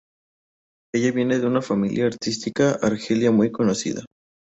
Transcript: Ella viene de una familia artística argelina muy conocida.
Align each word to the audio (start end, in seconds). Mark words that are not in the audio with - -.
Ella 0.95 1.11
viene 1.11 1.37
de 1.37 1.45
una 1.45 1.61
familia 1.61 2.07
artística 2.07 2.71
argelina 2.81 3.29
muy 3.29 3.51
conocida. 3.51 4.03